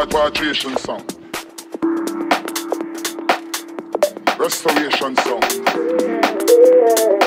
Repatriation 0.00 0.76
sound. 0.76 1.16
Restoration 4.38 5.16
sound. 5.16 7.17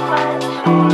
much. 0.00 0.93